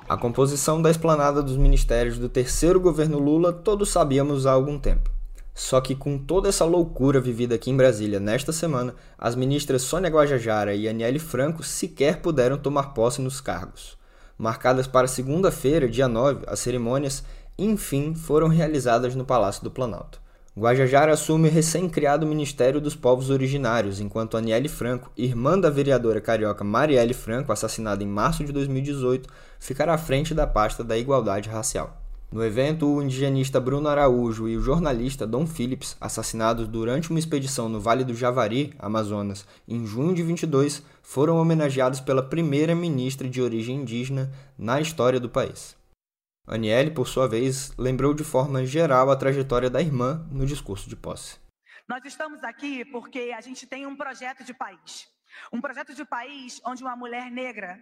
A 0.09 0.17
composição 0.17 0.81
da 0.81 0.91
esplanada 0.91 1.43
dos 1.43 1.59
ministérios 1.59 2.17
do 2.17 2.31
terceiro 2.31 2.81
governo 2.81 3.19
Lula 3.19 3.53
todos 3.53 3.91
sabíamos 3.91 4.47
há 4.47 4.53
algum 4.53 4.79
tempo. 4.79 5.11
Só 5.55 5.83
que 5.83 5.95
com 5.95 6.17
toda 6.17 6.49
essa 6.49 6.65
loucura 6.65 7.21
vivida 7.21 7.57
aqui 7.57 7.71
em 7.71 7.77
Brasília 7.77 8.19
nesta 8.19 8.51
semana, 8.51 8.95
as 9.19 9.35
ministras 9.35 9.83
Sônia 9.83 10.09
Guajajara 10.09 10.75
e 10.75 10.89
Aniele 10.89 11.19
Franco 11.19 11.63
sequer 11.63 12.23
puderam 12.23 12.57
tomar 12.57 12.95
posse 12.95 13.21
nos 13.21 13.39
cargos. 13.39 13.99
Marcadas 14.39 14.87
para 14.87 15.07
segunda-feira, 15.07 15.87
dia 15.87 16.09
9, 16.09 16.47
as 16.47 16.61
cerimônias, 16.61 17.23
enfim, 17.59 18.15
foram 18.15 18.49
realizadas 18.49 19.15
no 19.15 19.27
Palácio 19.27 19.63
do 19.63 19.71
Planalto. 19.71 20.23
Guajajara 20.59 21.13
assume 21.13 21.49
o 21.49 21.53
recém-criado 21.53 22.27
Ministério 22.27 22.81
dos 22.81 22.97
Povos 22.97 23.31
Originários, 23.31 24.01
enquanto 24.01 24.37
Aniele 24.37 24.69
Franco, 24.69 25.09
irmã 25.17 25.57
da 25.57 25.71
vereadora 25.71 26.21
carioca 26.21 26.65
Marielle 26.65 27.15
Franco, 27.15 27.53
assassinada 27.53 28.03
em 28.03 28.09
março 28.09 28.43
de 28.45 28.51
2018, 28.51 29.29
ficará 29.61 29.95
à 29.95 29.99
frente 29.99 30.35
da 30.35 30.49
pasta 30.49 30.83
da 30.83 30.99
Igualdade 30.99 31.49
Racial. 31.49 32.03
No 32.33 32.45
evento, 32.45 32.93
o 32.93 33.01
indigenista 33.01 33.61
Bruno 33.61 33.89
Araújo 33.89 34.49
e 34.49 34.57
o 34.57 34.61
jornalista 34.61 35.25
Dom 35.25 35.47
Phillips, 35.47 35.97
assassinados 36.01 36.67
durante 36.67 37.09
uma 37.11 37.21
expedição 37.21 37.69
no 37.69 37.79
Vale 37.79 38.03
do 38.03 38.13
Javari, 38.13 38.75
Amazonas, 38.81 39.47
em 39.69 39.87
junho 39.87 40.13
de 40.13 40.25
22, 40.25 40.83
foram 41.05 41.37
homenageados 41.37 42.01
pela 42.01 42.21
primeira 42.21 42.75
ministra 42.75 43.29
de 43.29 43.41
origem 43.41 43.77
indígena 43.77 44.33
na 44.59 44.81
história 44.81 45.21
do 45.21 45.29
país. 45.29 45.78
Aniele, 46.51 46.91
por 46.91 47.07
sua 47.07 47.29
vez, 47.29 47.75
lembrou 47.77 48.15
de 48.15 48.25
forma 48.25 48.65
geral 48.65 49.11
a 49.11 49.17
trajetória 49.17 49.69
da 49.69 49.83
irmã 49.83 50.27
no 50.33 50.47
discurso 50.47 50.89
de 50.89 50.97
posse. 50.97 51.39
Nós 51.87 52.03
estamos 52.07 52.43
aqui 52.43 52.87
porque 52.87 53.35
a 53.37 53.41
gente 53.43 53.67
tem 53.67 53.87
um 53.87 53.95
projeto 53.95 54.43
de 54.43 54.55
país. 54.55 55.07
Um 55.53 55.61
projeto 55.61 55.95
de 55.95 56.07
país 56.07 56.59
onde 56.65 56.83
uma 56.83 56.97
mulher 56.97 57.31
negra. 57.31 57.79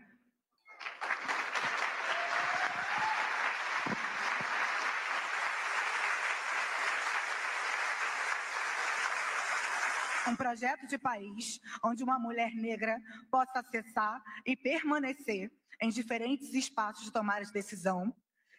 Um 10.26 10.34
projeto 10.34 10.88
de 10.88 10.98
país 10.98 11.60
onde 11.84 12.02
uma 12.02 12.18
mulher 12.18 12.50
negra 12.50 13.00
possa 13.30 13.60
acessar 13.60 14.20
e 14.44 14.56
permanecer 14.56 15.52
em 15.80 15.88
diferentes 15.88 16.52
espaços 16.52 17.04
de 17.04 17.12
tomar 17.12 17.42
decisão, 17.52 18.12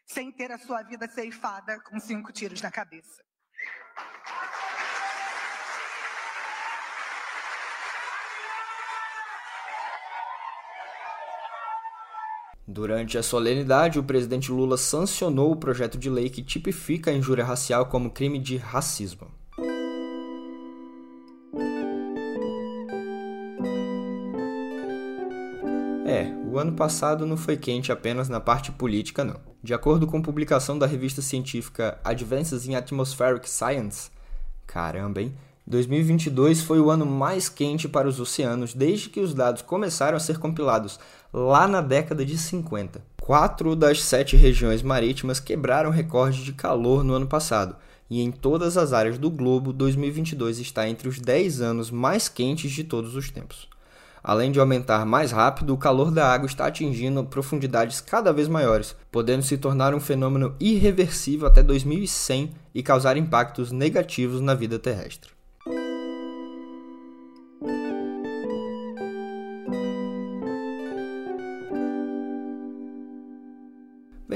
sem 0.08 0.32
ter 0.32 0.52
a 0.52 0.58
sua 0.58 0.82
vida 0.82 1.08
ceifada 1.08 1.80
com 1.82 2.00
cinco 2.00 2.32
tiros 2.32 2.62
na 2.62 2.72
cabeça. 2.72 3.22
Durante 12.66 13.18
a 13.18 13.24
solenidade, 13.24 13.98
o 13.98 14.04
presidente 14.04 14.52
Lula 14.52 14.78
sancionou 14.78 15.52
o 15.52 15.56
projeto 15.56 15.98
de 15.98 16.10
lei 16.10 16.30
que 16.30 16.44
tipifica 16.44 17.12
a 17.12 17.14
injúria 17.14 17.44
racial 17.44 17.86
como 17.88 18.12
crime 18.12 18.40
de 18.40 18.58
racismo. 18.58 19.32
É, 26.06 26.34
o 26.46 26.58
ano 26.58 26.74
passado 26.74 27.26
não 27.26 27.38
foi 27.38 27.58
quente 27.58 27.92
apenas 27.92 28.28
na 28.30 28.40
parte 28.40 28.72
política, 28.72 29.24
não. 29.24 29.40
De 29.68 29.74
acordo 29.74 30.08
com 30.08 30.22
publicação 30.22 30.80
da 30.80 30.86
revista 30.86 31.22
científica 31.22 32.00
Advances 32.02 32.66
in 32.66 32.76
Atmospheric 32.76 33.50
Science, 33.50 34.10
caramba, 34.66 35.22
hein? 35.22 35.36
2022 35.68 36.62
foi 36.62 36.80
o 36.80 36.90
ano 36.90 37.06
mais 37.06 37.50
quente 37.50 37.86
para 37.86 38.08
os 38.08 38.18
oceanos 38.18 38.74
desde 38.74 39.10
que 39.10 39.20
os 39.20 39.34
dados 39.34 39.62
começaram 39.62 40.16
a 40.16 40.22
ser 40.22 40.38
compilados, 40.38 40.98
lá 41.34 41.68
na 41.68 41.82
década 41.82 42.26
de 42.26 42.38
50. 42.38 43.02
Quatro 43.22 43.76
das 43.76 44.02
sete 44.02 44.38
regiões 44.38 44.82
marítimas 44.82 45.38
quebraram 45.38 45.90
recorde 45.90 46.46
de 46.46 46.54
calor 46.54 47.04
no 47.04 47.16
ano 47.16 47.28
passado, 47.28 47.76
e 48.10 48.22
em 48.22 48.32
todas 48.32 48.78
as 48.78 48.94
áreas 48.94 49.18
do 49.18 49.30
globo, 49.30 49.74
2022 49.74 50.60
está 50.60 50.88
entre 50.88 51.10
os 51.10 51.20
10 51.20 51.60
anos 51.60 51.92
mais 51.92 52.30
quentes 52.30 52.72
de 52.72 52.86
todos 52.86 53.18
os 53.18 53.30
tempos. 53.30 53.68
Além 54.28 54.52
de 54.52 54.60
aumentar 54.60 55.06
mais 55.06 55.32
rápido, 55.32 55.74
o 55.74 55.78
calor 55.78 56.12
da 56.12 56.30
água 56.30 56.48
está 56.48 56.68
atingindo 56.68 57.24
profundidades 57.24 58.02
cada 58.02 58.34
vez 58.34 58.50
maiores, 58.50 58.94
podendo 59.10 59.42
se 59.42 59.58
tornar 59.58 59.96
um 59.96 60.02
fenômeno 60.02 60.54
irreversível 60.60 61.48
até 61.48 61.64
2100 61.64 62.52
e 62.76 62.84
causar 62.84 63.16
impactos 63.16 63.72
negativos 63.72 64.42
na 64.42 64.54
vida 64.54 64.78
terrestre. 64.78 65.37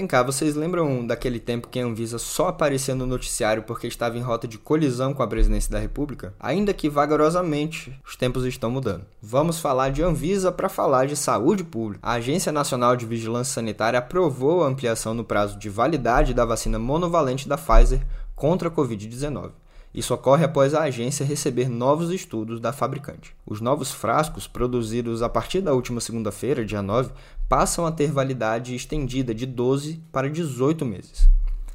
Vem 0.01 0.07
cá, 0.07 0.23
vocês 0.23 0.55
lembram 0.55 1.05
daquele 1.05 1.39
tempo 1.39 1.67
que 1.67 1.79
a 1.79 1.85
Anvisa 1.85 2.17
só 2.17 2.47
aparecia 2.47 2.95
no 2.95 3.05
noticiário 3.05 3.61
porque 3.61 3.85
estava 3.85 4.17
em 4.17 4.21
rota 4.21 4.47
de 4.47 4.57
colisão 4.57 5.13
com 5.13 5.21
a 5.21 5.27
presidência 5.27 5.71
da 5.71 5.77
República? 5.77 6.33
Ainda 6.39 6.73
que 6.73 6.89
vagarosamente, 6.89 7.95
os 8.03 8.15
tempos 8.15 8.43
estão 8.43 8.71
mudando. 8.71 9.05
Vamos 9.21 9.59
falar 9.59 9.91
de 9.91 10.01
Anvisa 10.01 10.51
para 10.51 10.69
falar 10.69 11.05
de 11.05 11.15
saúde 11.15 11.63
pública. 11.63 11.99
A 12.01 12.13
Agência 12.13 12.51
Nacional 12.51 12.95
de 12.95 13.05
Vigilância 13.05 13.53
Sanitária 13.53 13.99
aprovou 13.99 14.63
a 14.63 14.67
ampliação 14.67 15.13
no 15.13 15.23
prazo 15.23 15.59
de 15.59 15.69
validade 15.69 16.33
da 16.33 16.45
vacina 16.45 16.79
monovalente 16.79 17.47
da 17.47 17.55
Pfizer 17.55 18.01
contra 18.35 18.69
a 18.69 18.71
Covid-19. 18.71 19.51
Isso 19.93 20.13
ocorre 20.13 20.45
após 20.45 20.73
a 20.73 20.83
agência 20.83 21.25
receber 21.25 21.67
novos 21.67 22.11
estudos 22.11 22.59
da 22.59 22.71
fabricante. 22.71 23.35
Os 23.45 23.59
novos 23.59 23.91
frascos, 23.91 24.47
produzidos 24.47 25.21
a 25.21 25.27
partir 25.27 25.59
da 25.59 25.73
última 25.73 25.99
segunda-feira, 25.99 26.65
dia 26.65 26.81
9, 26.81 27.11
passam 27.49 27.85
a 27.85 27.91
ter 27.91 28.11
validade 28.11 28.73
estendida 28.73 29.35
de 29.35 29.45
12 29.45 30.01
para 30.11 30.29
18 30.29 30.85
meses. 30.85 31.29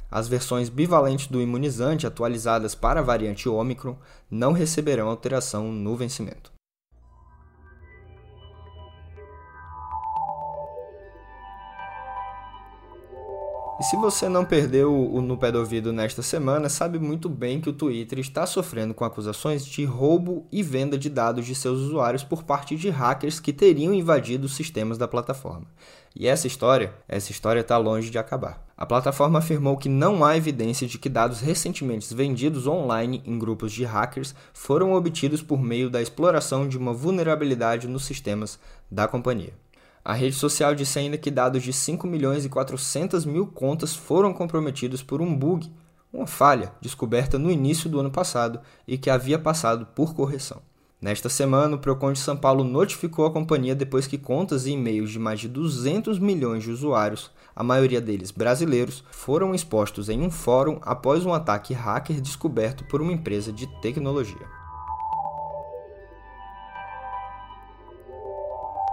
As 0.09 0.27
versões 0.27 0.69
bivalentes 0.69 1.27
do 1.27 1.41
imunizante 1.41 2.07
atualizadas 2.07 2.73
para 2.73 3.01
a 3.01 3.03
variante 3.03 3.47
Ômicron 3.47 3.95
não 4.31 4.51
receberão 4.51 5.09
alteração 5.09 5.71
no 5.71 5.95
vencimento. 5.95 6.56
E 13.79 13.83
se 13.83 13.95
você 13.95 14.27
não 14.27 14.43
perdeu 14.43 14.91
o 14.91 15.21
No 15.21 15.37
Pé 15.37 15.51
do 15.51 15.59
Ouvido 15.59 15.93
nesta 15.93 16.23
semana, 16.23 16.67
sabe 16.67 16.97
muito 16.97 17.29
bem 17.29 17.61
que 17.61 17.69
o 17.69 17.73
Twitter 17.73 18.17
está 18.17 18.43
sofrendo 18.47 18.91
com 18.91 19.05
acusações 19.05 19.63
de 19.63 19.85
roubo 19.85 20.47
e 20.51 20.63
venda 20.63 20.97
de 20.97 21.11
dados 21.11 21.45
de 21.45 21.53
seus 21.53 21.81
usuários 21.81 22.23
por 22.23 22.41
parte 22.41 22.75
de 22.75 22.89
hackers 22.89 23.39
que 23.39 23.53
teriam 23.53 23.93
invadido 23.93 24.47
os 24.47 24.55
sistemas 24.55 24.97
da 24.97 25.07
plataforma. 25.07 25.67
E 26.15 26.25
essa 26.25 26.47
história, 26.47 26.91
essa 27.07 27.31
história 27.31 27.59
está 27.59 27.77
longe 27.77 28.09
de 28.09 28.17
acabar. 28.17 28.65
A 28.75 28.83
plataforma 28.83 29.37
afirmou 29.37 29.77
que 29.77 29.87
não 29.87 30.25
há 30.25 30.35
evidência 30.35 30.87
de 30.87 30.97
que 30.97 31.07
dados 31.07 31.39
recentemente 31.39 32.11
vendidos 32.15 32.65
online 32.65 33.21
em 33.27 33.37
grupos 33.37 33.71
de 33.71 33.85
hackers 33.85 34.33
foram 34.55 34.93
obtidos 34.93 35.43
por 35.43 35.61
meio 35.61 35.87
da 35.87 36.01
exploração 36.01 36.67
de 36.67 36.79
uma 36.79 36.93
vulnerabilidade 36.93 37.87
nos 37.87 38.05
sistemas 38.05 38.57
da 38.89 39.07
companhia. 39.07 39.53
A 40.07 40.13
rede 40.13 40.37
social 40.37 40.73
disse 40.73 40.97
ainda 40.97 41.17
que 41.17 41.29
dados 41.29 41.61
de 41.61 41.73
5 41.73 42.07
milhões 42.07 42.45
e 42.45 42.49
400 42.49 43.25
mil 43.25 43.45
contas 43.45 43.93
foram 43.93 44.31
comprometidos 44.31 45.03
por 45.03 45.21
um 45.21 45.35
bug, 45.35 45.69
uma 46.13 46.25
falha 46.25 46.71
descoberta 46.79 47.37
no 47.37 47.51
início 47.51 47.89
do 47.89 47.99
ano 47.99 48.09
passado 48.09 48.61
e 48.87 48.97
que 48.97 49.09
havia 49.09 49.37
passado 49.37 49.85
por 49.87 50.15
correção. 50.15 50.61
Nesta 51.01 51.27
semana, 51.27 51.75
o 51.75 51.79
Procon 51.79 52.13
de 52.13 52.19
São 52.19 52.37
Paulo 52.37 52.63
notificou 52.63 53.25
a 53.25 53.31
companhia 53.31 53.75
depois 53.75 54.07
que 54.07 54.17
contas 54.17 54.65
e 54.65 54.71
e-mails 54.71 55.11
de 55.11 55.19
mais 55.19 55.41
de 55.41 55.49
200 55.49 56.19
milhões 56.19 56.63
de 56.63 56.71
usuários, 56.71 57.29
a 57.53 57.61
maioria 57.61 57.99
deles 57.99 58.31
brasileiros, 58.31 59.03
foram 59.11 59.53
expostos 59.53 60.07
em 60.07 60.21
um 60.21 60.31
fórum 60.31 60.79
após 60.83 61.25
um 61.25 61.33
ataque 61.33 61.73
hacker 61.73 62.21
descoberto 62.21 62.85
por 62.85 63.01
uma 63.01 63.11
empresa 63.11 63.51
de 63.51 63.67
tecnologia. 63.81 64.56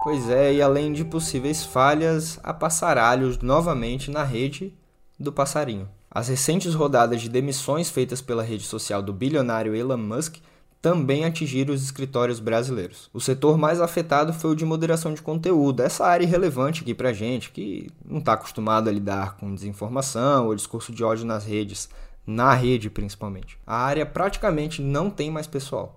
Pois 0.04 0.28
é, 0.28 0.52
e 0.52 0.60
além 0.60 0.92
de 0.92 1.02
possíveis 1.02 1.64
falhas, 1.64 2.38
há 2.42 2.52
passaralhos 2.52 3.38
novamente 3.38 4.10
na 4.10 4.22
rede 4.22 4.74
do 5.18 5.32
passarinho. 5.32 5.88
As 6.10 6.28
recentes 6.28 6.74
rodadas 6.74 7.22
de 7.22 7.28
demissões 7.30 7.88
feitas 7.88 8.20
pela 8.20 8.42
rede 8.42 8.64
social 8.64 9.00
do 9.00 9.14
bilionário 9.14 9.74
Elon 9.74 9.96
Musk 9.96 10.36
também 10.82 11.24
atingiram 11.24 11.72
os 11.72 11.82
escritórios 11.82 12.38
brasileiros. 12.38 13.08
O 13.14 13.20
setor 13.20 13.56
mais 13.56 13.80
afetado 13.80 14.34
foi 14.34 14.50
o 14.50 14.54
de 14.54 14.66
moderação 14.66 15.14
de 15.14 15.22
conteúdo, 15.22 15.80
essa 15.80 16.04
área 16.04 16.26
irrelevante 16.26 16.82
aqui 16.82 16.92
pra 16.92 17.14
gente, 17.14 17.50
que 17.50 17.88
não 18.04 18.18
está 18.18 18.34
acostumado 18.34 18.90
a 18.90 18.92
lidar 18.92 19.38
com 19.38 19.54
desinformação 19.54 20.48
ou 20.48 20.54
discurso 20.54 20.92
de 20.92 21.02
ódio 21.02 21.24
nas 21.24 21.46
redes, 21.46 21.88
na 22.26 22.52
rede 22.52 22.90
principalmente. 22.90 23.58
A 23.66 23.78
área 23.78 24.04
praticamente 24.04 24.82
não 24.82 25.08
tem 25.08 25.30
mais 25.30 25.46
pessoal. 25.46 25.96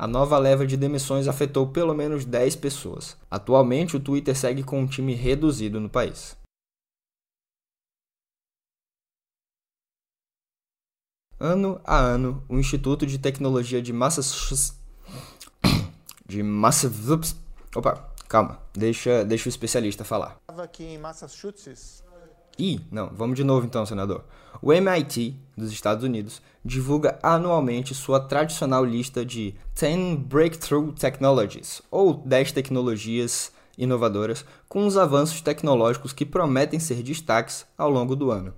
A 0.00 0.06
nova 0.06 0.38
leva 0.38 0.66
de 0.66 0.78
demissões 0.78 1.28
afetou 1.28 1.66
pelo 1.66 1.92
menos 1.92 2.24
10 2.24 2.56
pessoas. 2.56 3.18
Atualmente, 3.30 3.98
o 3.98 4.00
Twitter 4.00 4.34
segue 4.34 4.62
com 4.62 4.80
um 4.80 4.86
time 4.86 5.12
reduzido 5.12 5.78
no 5.78 5.90
país. 5.90 6.34
Ano 11.38 11.78
a 11.84 11.98
ano, 11.98 12.42
o 12.48 12.58
Instituto 12.58 13.06
de 13.06 13.18
Tecnologia 13.18 13.82
de 13.82 13.92
Massachusetts. 13.92 14.74
De 16.26 16.42
Massachusetts. 16.42 17.36
Opa, 17.76 18.10
calma, 18.26 18.58
deixa, 18.72 19.22
deixa 19.22 19.50
o 19.50 19.50
especialista 19.50 20.02
falar. 20.02 20.38
Estava 20.40 20.62
aqui 20.62 20.82
em 20.82 20.96
Massachusetts 20.96 22.02
Ih, 22.58 22.80
não, 22.90 23.10
vamos 23.14 23.36
de 23.36 23.44
novo 23.44 23.66
então, 23.66 23.86
senador. 23.86 24.24
O 24.62 24.72
MIT, 24.72 25.34
dos 25.56 25.72
Estados 25.72 26.04
Unidos, 26.04 26.42
divulga 26.64 27.18
anualmente 27.22 27.94
sua 27.94 28.20
tradicional 28.20 28.84
lista 28.84 29.24
de 29.24 29.54
10 29.78 30.18
Breakthrough 30.18 30.92
Technologies, 30.92 31.80
ou 31.90 32.14
10 32.14 32.52
tecnologias 32.52 33.52
inovadoras, 33.78 34.44
com 34.68 34.86
os 34.86 34.96
avanços 34.96 35.40
tecnológicos 35.40 36.12
que 36.12 36.26
prometem 36.26 36.78
ser 36.78 37.02
destaques 37.02 37.64
ao 37.78 37.90
longo 37.90 38.14
do 38.14 38.30
ano. 38.30 38.54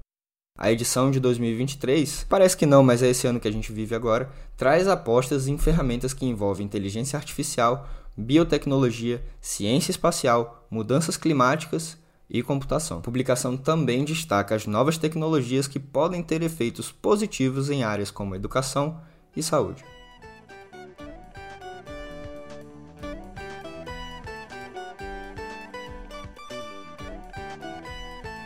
A 0.59 0.70
edição 0.70 1.11
de 1.11 1.18
2023, 1.18 2.26
parece 2.28 2.57
que 2.57 2.66
não, 2.66 2.83
mas 2.83 3.02
é 3.02 3.09
esse 3.09 3.26
ano 3.26 3.40
que 3.40 3.48
a 3.48 3.52
gente 3.52 3.72
vive 3.72 3.94
agora, 3.94 4.31
traz 4.57 4.87
apostas 4.87 5.48
em 5.48 5.57
ferramentas 5.57 6.12
que 6.12 6.26
envolvem 6.26 6.66
inteligência 6.66 7.16
artificial, 7.16 7.88
biotecnologia, 8.16 9.24
ciência 9.40 9.90
espacial, 9.92 10.66
mudanças 10.70 11.16
climáticas 11.16 11.96
e 12.32 12.42
computação. 12.42 12.98
A 12.98 13.02
publicação 13.02 13.58
também 13.58 14.04
destaca 14.04 14.54
as 14.54 14.66
novas 14.66 14.96
tecnologias 14.96 15.68
que 15.68 15.78
podem 15.78 16.22
ter 16.22 16.42
efeitos 16.42 16.90
positivos 16.90 17.68
em 17.68 17.84
áreas 17.84 18.10
como 18.10 18.34
educação 18.34 18.98
e 19.36 19.42
saúde. 19.42 19.84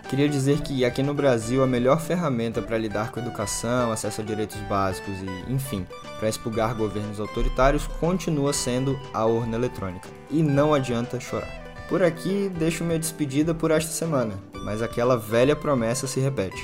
Queria 0.09 0.29
dizer 0.29 0.63
que 0.63 0.85
aqui 0.85 1.03
no 1.03 1.13
Brasil 1.13 1.63
a 1.63 1.67
melhor 1.67 2.01
ferramenta 2.01 2.63
para 2.63 2.79
lidar 2.79 3.11
com 3.11 3.19
educação, 3.19 3.91
acesso 3.91 4.21
a 4.21 4.25
direitos 4.25 4.59
básicos 4.69 5.15
e, 5.21 5.53
enfim, 5.53 5.85
para 6.19 6.29
expurgar 6.29 6.77
governos 6.77 7.19
autoritários 7.19 7.87
continua 8.01 8.53
sendo 8.53 8.99
a 9.13 9.27
urna 9.27 9.57
eletrônica. 9.57 10.09
E 10.31 10.43
não 10.43 10.73
adianta 10.73 11.19
chorar. 11.19 11.66
Por 11.89 12.03
aqui 12.03 12.51
deixo 12.59 12.85
minha 12.85 12.99
despedida 12.99 13.55
por 13.55 13.71
esta 13.71 13.93
semana, 13.93 14.35
mas 14.65 14.83
aquela 14.83 15.17
velha 15.17 15.55
promessa 15.55 16.07
se 16.07 16.19
repete. 16.19 16.63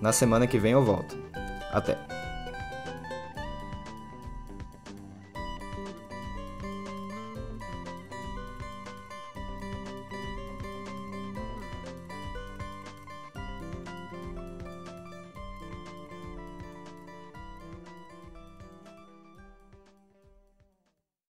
Na 0.00 0.12
semana 0.12 0.46
que 0.46 0.58
vem 0.58 0.72
eu 0.72 0.84
volto. 0.84 1.16
Até! 1.72 2.17